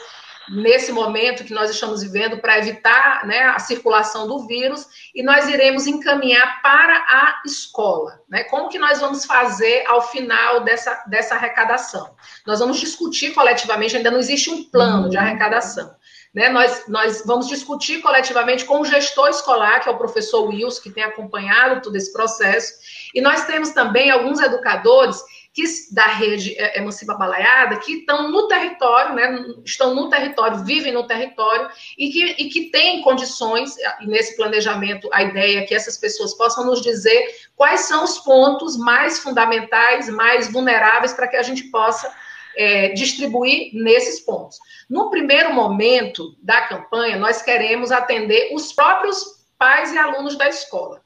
[0.49, 5.47] nesse momento que nós estamos vivendo para evitar né, a circulação do vírus e nós
[5.47, 8.21] iremos encaminhar para a escola.
[8.29, 8.43] Né?
[8.45, 12.15] Como que nós vamos fazer ao final dessa, dessa arrecadação?
[12.45, 15.95] Nós vamos discutir coletivamente, ainda não existe um plano de arrecadação.
[16.33, 16.49] Né?
[16.49, 20.91] Nós, nós vamos discutir coletivamente com o gestor escolar, que é o professor Wilson, que
[20.91, 22.73] tem acompanhado todo esse processo,
[23.13, 25.21] e nós temos também alguns educadores
[25.57, 30.93] que, da rede é, Emancipa Balaiada, que estão no território, né, estão no território, vivem
[30.93, 31.67] no território,
[31.97, 36.63] e que, e que têm condições, nesse planejamento, a ideia é que essas pessoas possam
[36.63, 42.13] nos dizer quais são os pontos mais fundamentais, mais vulneráveis, para que a gente possa
[42.55, 44.59] é, distribuir nesses pontos.
[44.87, 51.01] No primeiro momento da campanha, nós queremos atender os próprios pais e alunos da escola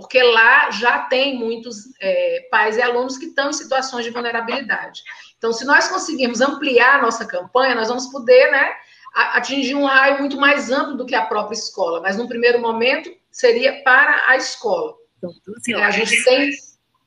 [0.00, 5.02] porque lá já tem muitos é, pais e alunos que estão em situações de vulnerabilidade.
[5.36, 8.72] Então, se nós conseguirmos ampliar a nossa campanha, nós vamos poder né,
[9.14, 13.10] atingir um raio muito mais amplo do que a própria escola, mas no primeiro momento
[13.30, 14.94] seria para a escola.
[15.18, 16.50] Então, a gente tem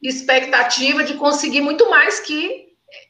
[0.01, 2.63] expectativa de conseguir muito mais que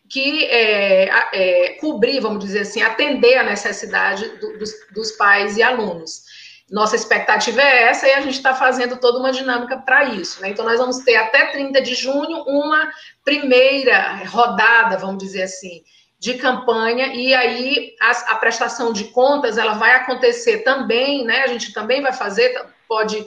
[0.09, 5.63] que é, é, cobrir, vamos dizer assim, atender a necessidade do, dos, dos pais e
[5.63, 6.23] alunos.
[6.71, 10.41] Nossa expectativa é essa e a gente está fazendo toda uma dinâmica para isso.
[10.41, 10.49] Né?
[10.49, 12.89] Então, nós vamos ter até 30 de junho uma
[13.23, 15.83] primeira rodada, vamos dizer assim,
[16.23, 21.41] de campanha, e aí a, a prestação de contas ela vai acontecer também, né?
[21.41, 23.25] A gente também vai fazer, pode,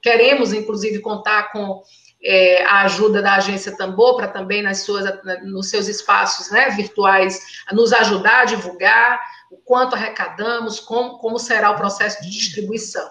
[0.00, 1.82] queremos, inclusive, contar com
[2.24, 5.04] é, a ajuda da agência Tambor para também nas suas,
[5.42, 7.40] nos seus espaços né, virtuais
[7.72, 9.20] nos ajudar a divulgar
[9.52, 13.08] o quanto arrecadamos, como, como será o processo de distribuição.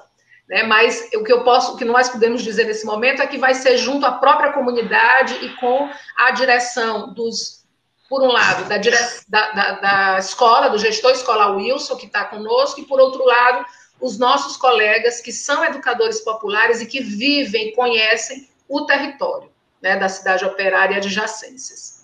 [0.50, 0.64] Né?
[0.64, 3.54] Mas o que eu posso, o que nós podemos dizer nesse momento é que vai
[3.54, 7.64] ser junto à própria comunidade e com a direção dos,
[8.10, 12.26] por um lado, da, dire, da, da, da escola, do gestor escolar Wilson, que está
[12.26, 13.66] conosco, e por outro lado,
[14.02, 20.10] os nossos colegas que são educadores populares e que vivem, conhecem o território né, da
[20.10, 22.01] cidade operária e adjacências.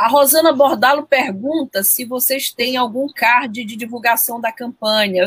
[0.00, 5.26] A Rosana Bordalo pergunta se vocês têm algum card de divulgação da campanha.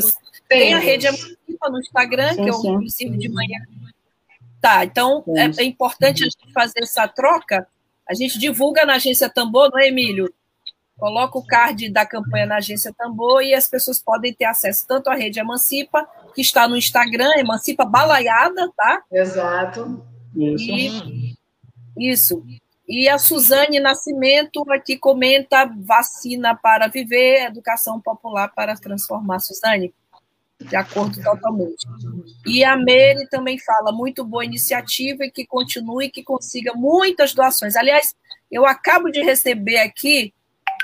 [0.50, 3.60] Tem, a rede Emancipa no Instagram, sim, que é o princípio de manhã.
[4.60, 7.68] Tá, então é, é, importante a gente fazer essa troca.
[8.10, 10.34] A gente divulga na agência Tambor, não é, Emílio?
[10.98, 15.08] Coloca o card da campanha na agência Tambor e as pessoas podem ter acesso tanto
[15.08, 19.04] à rede Emancipa, que está no Instagram, Emancipa Balaiada, tá?
[19.12, 20.04] Exato.
[20.36, 20.72] Isso.
[20.72, 21.36] E,
[21.96, 22.44] isso.
[22.88, 29.40] E a Suzane Nascimento aqui comenta vacina para viver, educação popular para transformar.
[29.40, 29.94] Suzane,
[30.60, 31.86] de acordo totalmente.
[32.46, 37.76] E a Mary também fala, muito boa iniciativa e que continue, que consiga muitas doações.
[37.76, 38.16] Aliás,
[38.52, 40.34] eu acabo de receber aqui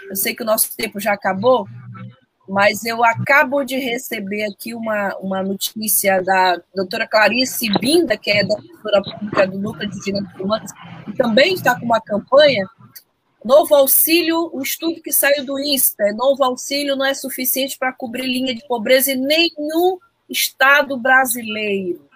[0.08, 1.68] eu sei que o nosso tempo já acabou,
[2.48, 8.44] mas eu acabo de receber aqui uma, uma notícia da doutora Clarice Binda, que é
[8.44, 10.72] doutora pública do Núcleo de Direitos Humanos,
[11.12, 12.68] que também está com uma campanha.
[13.44, 18.28] Novo auxílio, um estudo que saiu do INSPER, novo auxílio não é suficiente para cobrir
[18.28, 19.98] linha de pobreza em nenhum
[20.30, 22.08] estado brasileiro.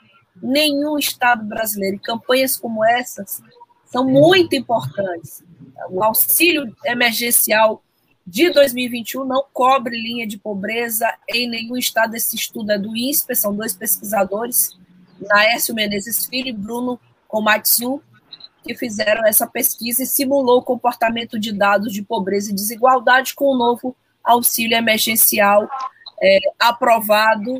[0.41, 1.95] Nenhum estado brasileiro.
[1.95, 3.41] E campanhas como essas
[3.85, 5.43] são muito importantes.
[5.89, 7.81] O auxílio emergencial
[8.25, 12.15] de 2021 não cobre linha de pobreza em nenhum estado.
[12.15, 14.77] Esse estudo é do INSPE, são dois pesquisadores,
[15.19, 18.01] Naércio Menezes Filho e Bruno Komatsu,
[18.63, 23.45] que fizeram essa pesquisa e simulou o comportamento de dados de pobreza e desigualdade com
[23.45, 25.69] o novo auxílio emergencial
[26.21, 27.59] é, aprovado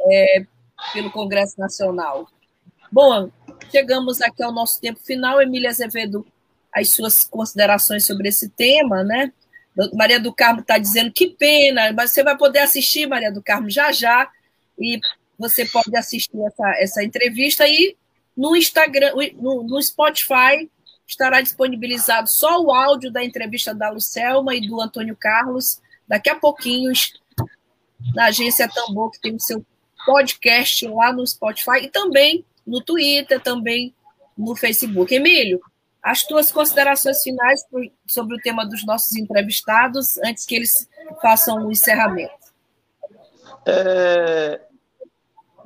[0.00, 0.46] é,
[0.92, 2.26] pelo Congresso Nacional.
[2.90, 3.30] Bom,
[3.70, 5.40] chegamos aqui ao nosso tempo final.
[5.40, 6.26] Emília Azevedo
[6.74, 9.30] as suas considerações sobre esse tema, né?
[9.94, 13.70] Maria do Carmo está dizendo que pena, mas você vai poder assistir, Maria do Carmo,
[13.70, 14.30] já já,
[14.78, 15.00] e
[15.38, 17.96] você pode assistir essa, essa entrevista e
[18.36, 20.70] no Instagram, no, no Spotify
[21.06, 26.36] estará disponibilizado só o áudio da entrevista da Lucelma e do Antônio Carlos, daqui a
[26.36, 26.92] pouquinho,
[28.14, 29.64] na agência Tambor, que tem o seu
[30.06, 33.94] podcast lá no Spotify e também no Twitter, também
[34.36, 35.14] no Facebook.
[35.14, 35.60] Emílio,
[36.02, 37.64] as tuas considerações finais
[38.06, 40.88] sobre o tema dos nossos entrevistados, antes que eles
[41.20, 42.32] façam o encerramento.
[43.66, 44.60] É,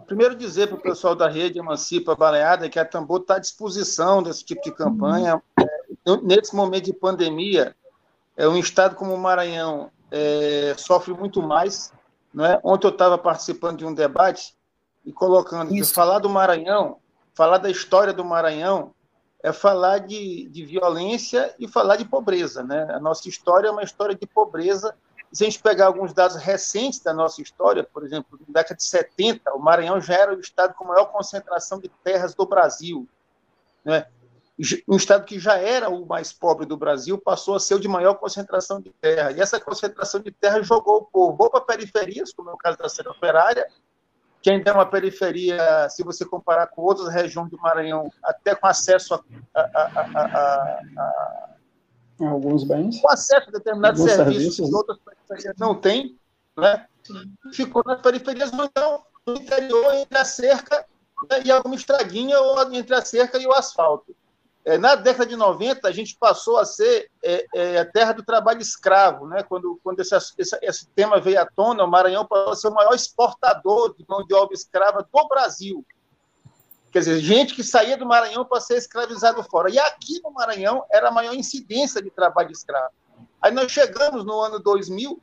[0.07, 4.23] primeiro dizer para o pessoal da rede Emancipa Baleada que a Tambor está à disposição
[4.23, 5.43] desse tipo de campanha.
[5.59, 7.75] É, nesse momento de pandemia,
[8.37, 11.93] é, um estado como o Maranhão é, sofre muito mais.
[12.33, 12.59] Né?
[12.63, 14.55] Ontem eu estava participando de um debate
[15.05, 16.99] e colocando que falar do Maranhão,
[17.35, 18.93] falar da história do Maranhão,
[19.43, 22.63] é falar de, de violência e falar de pobreza.
[22.63, 22.89] Né?
[22.91, 24.95] A nossa história é uma história de pobreza.
[25.37, 28.85] Se a gente pegar alguns dados recentes da nossa história, por exemplo, na década de
[28.85, 33.07] 70, o Maranhão já era o estado com maior concentração de terras do Brasil.
[33.85, 34.07] Né?
[34.89, 37.87] Um estado que já era o mais pobre do Brasil passou a ser o de
[37.87, 39.31] maior concentração de terra.
[39.33, 42.79] E essa concentração de terra jogou o povo ou para periferias, como é o caso
[42.79, 43.69] da Serra Operária,
[44.41, 48.67] que ainda é uma periferia, se você comparar com outras regiões do Maranhão, até com
[48.67, 49.21] acesso a,
[49.55, 50.23] a, a,
[50.97, 51.56] a
[52.25, 56.19] alguns bens, com acesso a determinados serviços, serviços que outras periferias não têm,
[56.57, 56.87] né?
[57.53, 60.87] ficou nas periferias, então, no interior, entre a cerca
[61.31, 64.15] né, e alguma estraguinha, ou entre a cerca e o asfalto.
[64.65, 68.25] É, na década de 90, a gente passou a ser é, é, a terra do
[68.25, 69.27] trabalho escravo.
[69.29, 69.45] Né?
[69.45, 72.75] Quando, quando esse, esse, esse, tema veio à tona, o Maranhão passou a ser o
[72.75, 75.87] maior exportador de mão de obra escrava do Brasil.
[76.91, 79.71] Quer dizer, gente que saía do Maranhão para ser escravizado fora.
[79.71, 82.95] E aqui no Maranhão era a maior incidência de trabalho escravo.
[83.41, 85.21] Aí nós chegamos no ano 2000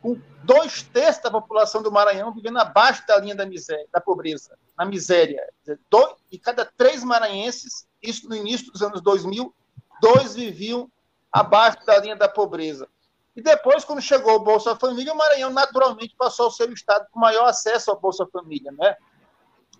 [0.00, 4.58] com dois terços da população do Maranhão vivendo abaixo da linha da miséria, da pobreza,
[4.76, 5.40] na miséria.
[5.88, 9.54] Dois, e cada três maranhenses, isso no início dos anos 2000,
[10.00, 10.90] dois viviam
[11.30, 12.88] abaixo da linha da pobreza.
[13.34, 17.06] E depois, quando chegou o Bolsa Família, o Maranhão naturalmente passou a ser o estado
[17.10, 18.94] com maior acesso ao Bolsa Família, né?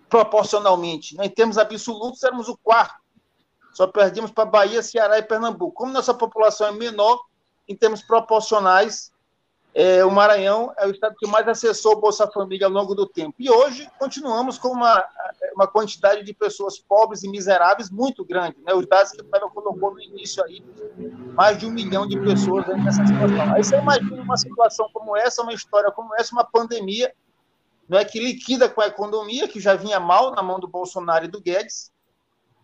[0.09, 1.15] Proporcionalmente.
[1.17, 1.25] Né?
[1.25, 3.01] Em termos absolutos, éramos o quarto.
[3.73, 5.73] Só perdíamos para Bahia, Ceará e Pernambuco.
[5.73, 7.19] Como nossa população é menor,
[7.67, 9.11] em termos proporcionais,
[9.75, 13.07] é, o Maranhão é o estado que mais acessou o Bolsa Família ao longo do
[13.07, 13.33] tempo.
[13.39, 15.03] E hoje continuamos com uma,
[15.55, 18.57] uma quantidade de pessoas pobres e miseráveis muito grande.
[18.63, 18.73] Né?
[18.75, 20.63] Os dados que o Flávio colocou no início aí,
[21.33, 23.53] mais de um milhão de pessoas nessa situação.
[23.55, 27.11] Aí você imagina uma situação como essa, uma história como essa, uma pandemia
[27.93, 31.25] não é que liquida com a economia, que já vinha mal na mão do Bolsonaro
[31.25, 31.91] e do Guedes,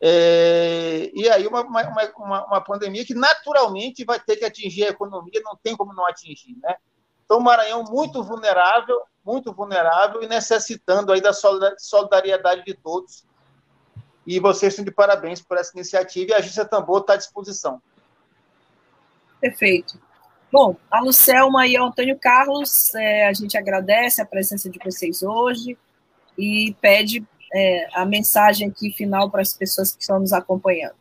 [0.01, 1.83] é, e aí uma, uma,
[2.17, 6.07] uma, uma pandemia que naturalmente vai ter que atingir a economia, não tem como não
[6.07, 6.77] atingir, né?
[7.23, 13.23] Então, o Maranhão muito vulnerável, muito vulnerável e necessitando aí da solidariedade de todos.
[14.25, 17.79] E vocês estão de parabéns por essa iniciativa e a Agência Tambor está à disposição.
[19.39, 20.01] Perfeito.
[20.51, 25.21] Bom, a Lucelma e o Antônio Carlos, é, a gente agradece a presença de vocês
[25.21, 25.77] hoje
[26.35, 27.23] e pede
[27.53, 30.95] é, a mensagem aqui final para as pessoas que estão nos acompanhando.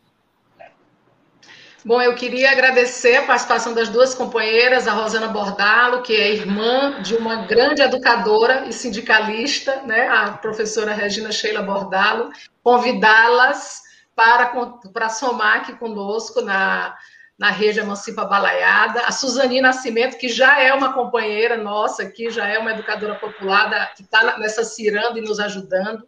[1.83, 7.01] Bom, eu queria agradecer a participação das duas companheiras, a Rosana Bordalo, que é irmã
[7.01, 12.31] de uma grande educadora e sindicalista, né, a professora Regina Sheila Bordalo,
[12.63, 13.83] convidá-las
[14.15, 14.53] para,
[14.93, 16.95] para somar aqui conosco na,
[17.39, 22.49] na rede Emancipa Balaiada, a Suzani Nascimento, que já é uma companheira nossa aqui, já
[22.49, 26.07] é uma educadora popular que está nessa ciranda e nos ajudando.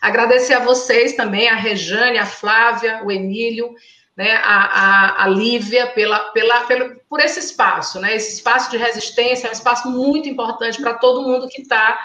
[0.00, 3.74] Agradecer a vocês também, a Rejane, a Flávia, o Emílio,
[4.16, 8.76] né, a, a, a Lívia, pela, pela, pelo, por esse espaço, né, esse espaço de
[8.76, 11.98] resistência é um espaço muito importante para todo mundo que está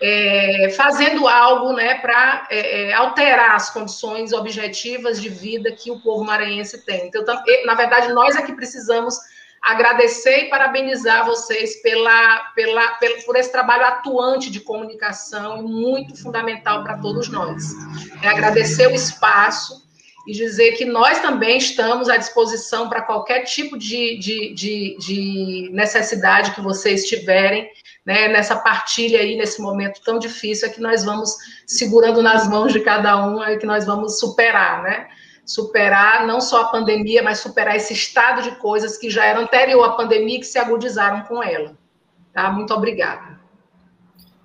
[0.00, 6.00] é, fazendo algo né, para é, é, alterar as condições objetivas de vida que o
[6.00, 7.08] povo maranhense tem.
[7.08, 7.24] Então,
[7.64, 9.16] na verdade, nós aqui precisamos
[9.60, 16.84] agradecer e parabenizar vocês pela, pela, pela, por esse trabalho atuante de comunicação, muito fundamental
[16.84, 17.72] para todos nós.
[18.22, 19.88] É agradecer o espaço
[20.28, 25.70] e dizer que nós também estamos à disposição para qualquer tipo de, de, de, de
[25.72, 27.68] necessidade que vocês tiverem
[28.08, 31.36] né, nessa partilha aí, nesse momento tão difícil, é que nós vamos
[31.66, 35.08] segurando nas mãos de cada um, é que nós vamos superar, né?
[35.44, 39.84] Superar não só a pandemia, mas superar esse estado de coisas que já era anterior
[39.84, 41.76] à pandemia e que se agudizaram com ela.
[42.32, 42.50] Tá?
[42.50, 43.38] Muito obrigada.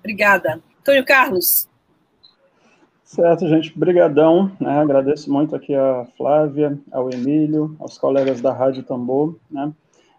[0.00, 0.60] Obrigada.
[0.80, 1.66] Antônio Carlos.
[3.02, 3.72] Certo, gente.
[3.78, 4.52] Brigadão.
[4.60, 4.78] Né?
[4.78, 9.72] Agradeço muito aqui a Flávia, ao Emílio, aos colegas da Rádio Tambor, né?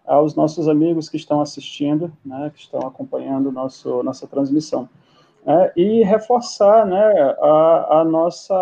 [0.06, 4.88] Aos nossos amigos que estão assistindo, né, que estão acompanhando nosso, nossa transmissão.
[5.44, 8.54] É, e reforçar né, a, a, nossa,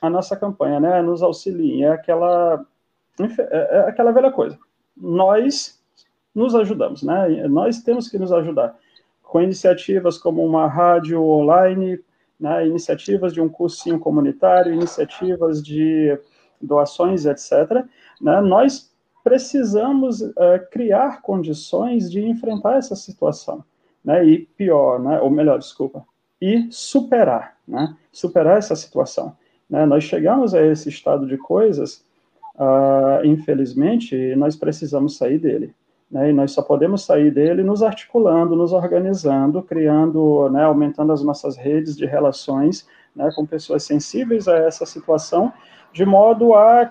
[0.00, 2.64] a nossa campanha, né, nos auxiliem, é aquela,
[3.18, 4.58] é, é aquela velha coisa,
[4.96, 5.80] nós
[6.32, 8.76] nos ajudamos, né, nós temos que nos ajudar,
[9.22, 11.98] com iniciativas como uma rádio online,
[12.38, 16.16] né, iniciativas de um cursinho comunitário, iniciativas de
[16.60, 17.84] doações, etc.,
[18.20, 18.89] né, nós
[19.22, 20.34] precisamos uh,
[20.70, 23.64] criar condições de enfrentar essa situação,
[24.04, 24.24] né?
[24.24, 25.20] E pior, né?
[25.20, 26.04] Ou melhor, desculpa,
[26.40, 27.94] e superar, né?
[28.12, 29.36] Superar essa situação.
[29.70, 29.86] Né?
[29.86, 32.04] Nós chegamos a esse estado de coisas,
[32.56, 35.72] uh, infelizmente, e nós precisamos sair dele.
[36.10, 36.30] Né?
[36.30, 40.64] E nós só podemos sair dele nos articulando, nos organizando, criando, né?
[40.64, 43.30] aumentando as nossas redes de relações né?
[43.34, 45.52] com pessoas sensíveis a essa situação,
[45.92, 46.90] de modo a,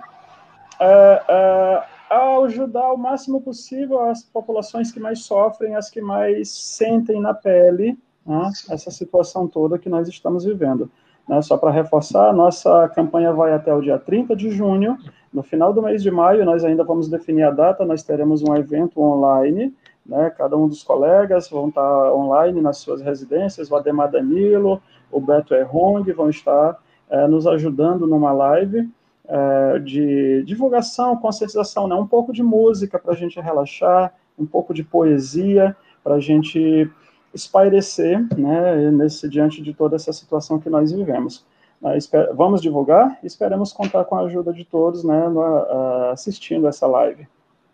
[0.80, 6.50] a, a a ajudar o máximo possível as populações que mais sofrem, as que mais
[6.50, 10.90] sentem na pele né, essa situação toda que nós estamos vivendo.
[11.28, 14.98] Né, só para reforçar, nossa campanha vai até o dia 30 de junho.
[15.32, 18.56] No final do mês de maio, nós ainda vamos definir a data, nós teremos um
[18.56, 24.10] evento online, né, cada um dos colegas vão estar online nas suas residências, o Ademar
[24.10, 24.82] Danilo,
[25.12, 26.80] o Beto Errong vão estar
[27.10, 28.90] é, nos ajudando numa live,
[29.30, 31.94] é, de divulgação, conscientização, né?
[31.94, 36.90] um pouco de música para a gente relaxar, um pouco de poesia para a gente
[37.32, 41.46] espairecer né, nesse, diante de toda essa situação que nós vivemos.
[41.80, 46.88] Uh, vamos divulgar e esperamos contar com a ajuda de todos né, uh, assistindo essa
[46.88, 47.28] live.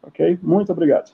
[0.04, 0.38] Ok?
[0.44, 1.12] Muito obrigado.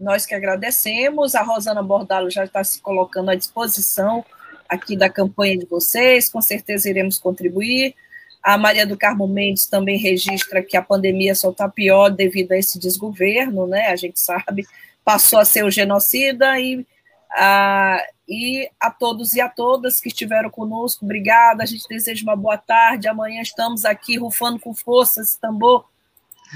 [0.00, 1.34] Nós que agradecemos.
[1.34, 4.24] A Rosana Bordalo já está se colocando à disposição
[4.66, 6.30] aqui da campanha de vocês.
[6.30, 7.94] Com certeza iremos contribuir.
[8.42, 12.56] A Maria do Carmo Mendes também registra que a pandemia só está pior devido a
[12.56, 13.88] esse desgoverno, né?
[13.88, 14.66] A gente sabe,
[15.04, 16.86] passou a ser o genocida e
[17.30, 21.62] a, e a todos e a todas que estiveram conosco, obrigada.
[21.62, 23.08] A gente deseja uma boa tarde.
[23.08, 25.84] Amanhã estamos aqui rufando com força esse tambor.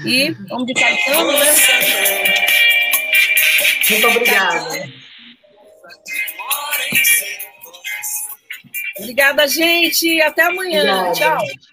[0.05, 1.45] E vamos de Caetano, né?
[3.89, 4.93] Muito obrigada.
[8.99, 10.21] Obrigada, gente.
[10.21, 10.81] Até amanhã.
[10.81, 11.13] Obrigada.
[11.13, 11.72] Tchau.